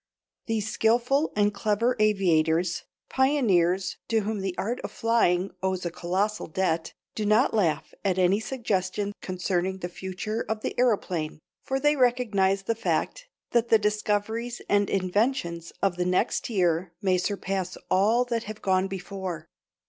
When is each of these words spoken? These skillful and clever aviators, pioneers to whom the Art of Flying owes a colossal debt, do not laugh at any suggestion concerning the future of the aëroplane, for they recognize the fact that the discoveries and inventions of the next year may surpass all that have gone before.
These 0.47 0.67
skillful 0.71 1.31
and 1.35 1.53
clever 1.53 1.95
aviators, 1.99 2.85
pioneers 3.07 3.97
to 4.07 4.21
whom 4.21 4.39
the 4.39 4.57
Art 4.57 4.79
of 4.79 4.91
Flying 4.91 5.51
owes 5.61 5.85
a 5.85 5.91
colossal 5.91 6.47
debt, 6.47 6.93
do 7.13 7.23
not 7.23 7.53
laugh 7.53 7.93
at 8.03 8.17
any 8.17 8.39
suggestion 8.39 9.13
concerning 9.21 9.77
the 9.77 9.89
future 9.89 10.43
of 10.49 10.61
the 10.61 10.73
aëroplane, 10.79 11.37
for 11.61 11.79
they 11.79 11.95
recognize 11.95 12.63
the 12.63 12.73
fact 12.73 13.27
that 13.51 13.69
the 13.69 13.77
discoveries 13.77 14.59
and 14.67 14.89
inventions 14.89 15.71
of 15.83 15.97
the 15.97 16.05
next 16.05 16.49
year 16.49 16.93
may 16.99 17.19
surpass 17.19 17.77
all 17.91 18.25
that 18.25 18.45
have 18.45 18.63
gone 18.63 18.87
before. 18.87 19.45